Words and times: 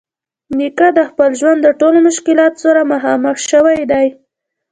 نیکه 0.57 0.87
د 0.97 0.99
خپل 1.09 1.29
ژوند 1.39 1.59
د 1.63 1.67
ټولو 1.79 1.97
مشکلاتو 2.07 2.59
سره 2.65 2.89
مخامخ 2.93 3.35
شوی 3.49 3.79
دی. 3.91 4.07